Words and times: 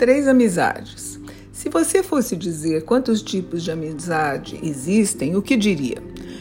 Três 0.00 0.26
amizades. 0.26 1.20
Se 1.52 1.68
você 1.68 2.02
fosse 2.02 2.34
dizer 2.34 2.86
quantos 2.86 3.20
tipos 3.20 3.62
de 3.62 3.70
amizade 3.70 4.58
existem, 4.62 5.36
o 5.36 5.42
que 5.42 5.58
diria? 5.58 5.98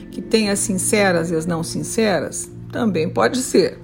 Que 0.09 0.21
tem 0.21 0.49
as 0.49 0.59
sinceras 0.59 1.29
e 1.29 1.35
as 1.35 1.45
não 1.45 1.61
sinceras? 1.61 2.49
Também 2.71 3.09
pode 3.09 3.39
ser, 3.39 3.77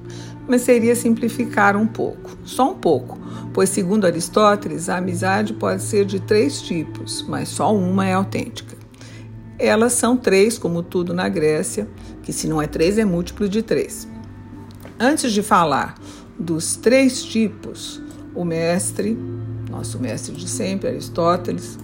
mas 0.48 0.62
seria 0.62 0.96
simplificar 0.96 1.76
um 1.76 1.86
pouco, 1.86 2.38
só 2.46 2.72
um 2.72 2.76
pouco, 2.76 3.20
pois, 3.54 3.68
segundo 3.68 4.06
Aristóteles, 4.06 4.88
a 4.88 4.96
amizade 4.96 5.52
pode 5.52 5.84
ser 5.84 6.06
de 6.06 6.22
três 6.22 6.62
tipos, 6.62 7.26
mas 7.28 7.50
só 7.50 7.76
uma 7.76 8.08
é 8.08 8.14
autêntica. 8.14 8.78
Elas 9.60 9.92
são 9.92 10.16
três, 10.16 10.58
como 10.58 10.82
tudo 10.82 11.14
na 11.14 11.28
Grécia, 11.28 11.86
que 12.24 12.32
se 12.32 12.48
não 12.48 12.62
é 12.62 12.66
três, 12.66 12.98
é 12.98 13.04
múltiplo 13.04 13.50
de 13.50 13.62
três. 13.62 14.08
Antes 14.98 15.34
de 15.34 15.44
falar 15.44 15.96
dos 16.40 16.78
três 16.78 17.22
tipos, 17.22 18.02
o 18.34 18.46
mestre 18.46 19.18
nosso 19.70 20.00
mestre 20.00 20.36
de 20.36 20.48
sempre, 20.48 20.90
Aristóteles, 20.90 21.78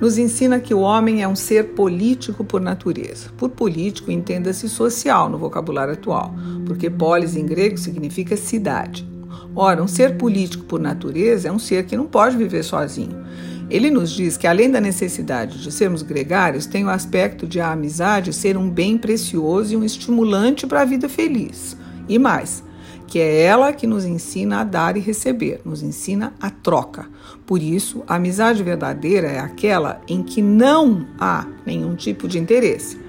nos 0.00 0.18
ensina 0.18 0.60
que 0.60 0.72
o 0.72 0.80
homem 0.80 1.22
é 1.22 1.28
um 1.28 1.34
ser 1.34 1.68
político 1.74 2.44
por 2.44 2.60
natureza. 2.60 3.30
Por 3.36 3.50
político, 3.50 4.10
entenda-se 4.10 4.68
social 4.68 5.28
no 5.28 5.38
vocabulário 5.38 5.94
atual, 5.94 6.34
porque 6.66 6.88
polis 6.88 7.36
em 7.36 7.46
grego 7.46 7.76
significa 7.76 8.36
cidade. 8.36 9.08
Ora, 9.54 9.82
um 9.82 9.88
ser 9.88 10.16
político 10.16 10.64
por 10.64 10.78
natureza 10.78 11.48
é 11.48 11.52
um 11.52 11.58
ser 11.58 11.84
que 11.84 11.96
não 11.96 12.06
pode 12.06 12.36
viver 12.36 12.62
sozinho. 12.62 13.24
Ele 13.70 13.90
nos 13.90 14.10
diz 14.10 14.36
que, 14.36 14.46
além 14.46 14.70
da 14.70 14.80
necessidade 14.80 15.60
de 15.60 15.70
sermos 15.70 16.02
gregários, 16.02 16.64
tem 16.64 16.84
o 16.84 16.90
aspecto 16.90 17.46
de 17.46 17.60
a 17.60 17.72
amizade 17.72 18.32
ser 18.32 18.56
um 18.56 18.70
bem 18.70 18.96
precioso 18.96 19.74
e 19.74 19.76
um 19.76 19.84
estimulante 19.84 20.66
para 20.66 20.82
a 20.82 20.86
vida 20.86 21.08
feliz. 21.08 21.76
E 22.08 22.18
mais, 22.18 22.62
que 23.08 23.18
é 23.18 23.42
ela 23.42 23.72
que 23.72 23.86
nos 23.86 24.04
ensina 24.04 24.60
a 24.60 24.64
dar 24.64 24.96
e 24.96 25.00
receber, 25.00 25.62
nos 25.64 25.82
ensina 25.82 26.34
a 26.38 26.50
troca. 26.50 27.06
Por 27.46 27.62
isso, 27.62 28.04
a 28.06 28.16
amizade 28.16 28.62
verdadeira 28.62 29.28
é 29.28 29.38
aquela 29.40 30.00
em 30.06 30.22
que 30.22 30.42
não 30.42 31.06
há 31.18 31.46
nenhum 31.64 31.96
tipo 31.96 32.28
de 32.28 32.38
interesse, 32.38 33.00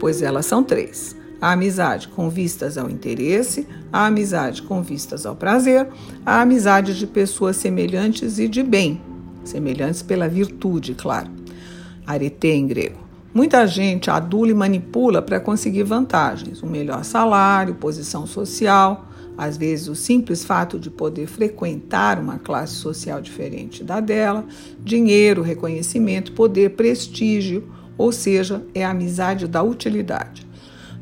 pois 0.00 0.20
elas 0.20 0.46
são 0.46 0.64
três: 0.64 1.14
a 1.40 1.52
amizade 1.52 2.08
com 2.08 2.28
vistas 2.28 2.76
ao 2.76 2.90
interesse, 2.90 3.68
a 3.92 4.06
amizade 4.06 4.62
com 4.62 4.82
vistas 4.82 5.24
ao 5.24 5.36
prazer, 5.36 5.88
a 6.24 6.40
amizade 6.40 6.98
de 6.98 7.06
pessoas 7.06 7.56
semelhantes 7.56 8.40
e 8.40 8.48
de 8.48 8.64
bem, 8.64 9.00
semelhantes 9.44 10.02
pela 10.02 10.28
virtude, 10.28 10.92
claro. 10.94 11.30
Arete 12.04 12.48
em 12.48 12.66
grego. 12.66 12.98
Muita 13.32 13.66
gente 13.66 14.10
adula 14.10 14.50
e 14.50 14.54
manipula 14.54 15.22
para 15.22 15.38
conseguir 15.38 15.82
vantagens, 15.84 16.62
um 16.62 16.68
melhor 16.68 17.04
salário, 17.04 17.74
posição 17.74 18.26
social. 18.26 19.06
Às 19.36 19.56
vezes, 19.56 19.86
o 19.88 19.94
simples 19.94 20.44
fato 20.44 20.78
de 20.78 20.90
poder 20.90 21.26
frequentar 21.26 22.18
uma 22.18 22.38
classe 22.38 22.74
social 22.74 23.20
diferente 23.20 23.84
da 23.84 24.00
dela, 24.00 24.46
dinheiro, 24.82 25.42
reconhecimento, 25.42 26.32
poder, 26.32 26.70
prestígio, 26.70 27.68
ou 27.98 28.10
seja, 28.12 28.64
é 28.74 28.84
a 28.84 28.90
amizade 28.90 29.46
da 29.46 29.62
utilidade. 29.62 30.46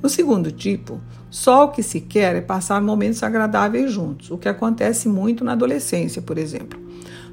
No 0.03 0.09
segundo 0.09 0.51
tipo, 0.51 1.01
só 1.31 1.65
o 1.65 1.69
que 1.69 1.83
se 1.83 2.01
quer 2.01 2.35
é 2.35 2.41
passar 2.41 2.83
momentos 2.83 3.23
agradáveis 3.23 3.93
juntos, 3.93 4.31
o 4.31 4.39
que 4.39 4.49
acontece 4.49 5.09
muito 5.09 5.45
na 5.45 5.53
adolescência, 5.53 6.21
por 6.21 6.37
exemplo. 6.37 6.81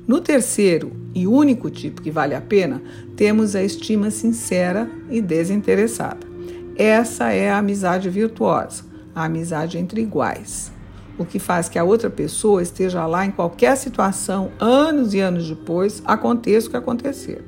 No 0.07 0.21
terceiro 0.21 0.91
e 1.13 1.27
único 1.27 1.69
tipo 1.69 2.01
que 2.01 2.11
vale 2.11 2.35
a 2.35 2.41
pena, 2.41 2.81
temos 3.15 3.55
a 3.55 3.63
estima 3.63 4.09
sincera 4.09 4.89
e 5.09 5.21
desinteressada. 5.21 6.27
Essa 6.75 7.31
é 7.31 7.49
a 7.49 7.57
amizade 7.57 8.09
virtuosa, 8.09 8.83
a 9.13 9.25
amizade 9.25 9.77
entre 9.77 10.01
iguais 10.01 10.71
o 11.17 11.25
que 11.25 11.39
faz 11.39 11.69
que 11.69 11.77
a 11.77 11.83
outra 11.83 12.09
pessoa 12.09 12.61
esteja 12.61 13.05
lá 13.05 13.25
em 13.25 13.31
qualquer 13.31 13.75
situação, 13.77 14.51
anos 14.59 15.13
e 15.13 15.19
anos 15.19 15.47
depois, 15.47 16.01
aconteça 16.05 16.67
o 16.67 16.71
que 16.71 16.77
acontecer. 16.77 17.43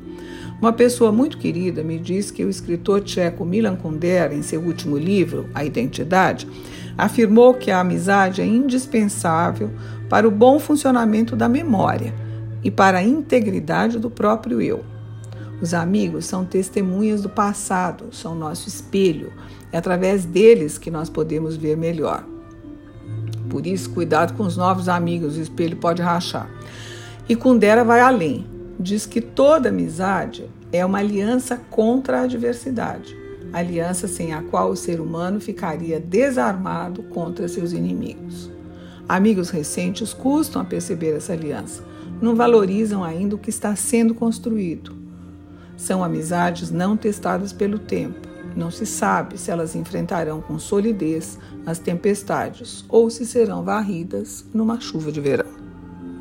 Uma 0.62 0.72
pessoa 0.72 1.12
muito 1.12 1.38
querida 1.38 1.84
me 1.84 2.00
disse 2.00 2.32
que 2.32 2.46
o 2.46 2.50
escritor 2.50 3.02
tcheco 3.02 3.44
Milan 3.44 3.76
Kundera, 3.76 4.34
em 4.34 4.42
seu 4.42 4.62
último 4.62 4.98
livro, 4.98 5.50
A 5.54 5.66
Identidade, 5.66 6.48
afirmou 6.98 7.54
que 7.54 7.70
a 7.70 7.80
amizade 7.80 8.42
é 8.42 8.46
indispensável 8.46 9.72
para 10.10 10.28
o 10.28 10.32
bom 10.32 10.60
funcionamento 10.60 11.36
da 11.36 11.50
memória 11.50 12.14
e 12.64 12.72
para 12.72 13.00
a 13.00 13.04
integridade 13.04 14.00
do 14.00 14.10
próprio 14.10 14.62
eu. 14.62 14.86
Os 15.62 15.74
amigos 15.74 16.26
são 16.26 16.46
testemunhas 16.46 17.22
do 17.22 17.30
passado, 17.30 18.06
são 18.12 18.36
nosso 18.36 18.68
espelho. 18.68 19.34
É 19.72 19.78
através 19.78 20.26
deles 20.26 20.78
que 20.78 20.92
nós 20.92 21.10
podemos 21.10 21.56
ver 21.56 21.76
melhor. 21.76 22.33
Por 23.54 23.68
isso, 23.68 23.92
cuidado 23.92 24.34
com 24.34 24.42
os 24.42 24.58
novos 24.58 24.90
amigos, 24.90 25.38
o 25.38 25.40
espelho 25.40 25.78
pode 25.78 26.02
rachar. 26.02 26.50
E 27.30 27.36
Kundera 27.36 27.84
vai 27.84 28.00
além. 28.00 28.48
Diz 28.80 29.06
que 29.06 29.22
toda 29.22 29.70
amizade 29.70 30.50
é 30.72 30.84
uma 30.84 30.98
aliança 30.98 31.56
contra 31.70 32.18
a 32.18 32.24
adversidade, 32.24 33.16
aliança 33.54 34.08
sem 34.08 34.34
a 34.34 34.42
qual 34.42 34.72
o 34.72 34.76
ser 34.76 35.00
humano 35.00 35.40
ficaria 35.40 36.00
desarmado 36.00 37.04
contra 37.04 37.48
seus 37.48 37.74
inimigos. 37.74 38.50
Amigos 39.08 39.52
recentes 39.52 40.16
custam 40.16 40.60
a 40.60 40.66
perceber 40.66 41.16
essa 41.16 41.34
aliança, 41.34 41.84
não 42.20 42.36
valorizam 42.36 43.04
ainda 43.04 43.36
o 43.36 43.38
que 43.38 43.52
está 43.52 43.76
sendo 43.76 44.16
construído. 44.16 44.96
São 45.78 46.04
amizades 46.04 46.72
não 46.72 46.98
testadas 46.98 47.54
pelo 47.54 47.78
tempo 47.78 48.33
não 48.56 48.70
se 48.72 48.86
sabe 48.86 49.38
se 49.38 49.52
elas 49.52 49.76
enfrentarão 49.76 50.42
com 50.42 50.60
solidez 50.60 51.38
as 51.66 51.80
tempestades 51.80 52.86
ou 52.90 53.10
se 53.10 53.26
serão 53.26 53.64
varridas 53.64 54.46
numa 54.54 54.80
chuva 54.80 55.12
de 55.12 55.22
verão. 55.22 55.63